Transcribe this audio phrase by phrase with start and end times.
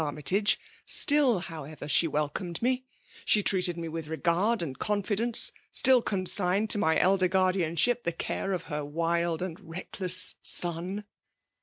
[0.01, 0.57] Arraytage,—
[0.87, 2.85] still, however, she welcomed me—
[3.27, 8.01] still treated me with regard and con fidence— still consigned to my elder guar dianship
[8.01, 11.03] the care of her wild and ifockless son."